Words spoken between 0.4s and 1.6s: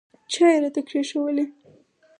یې راته کښېښوولې.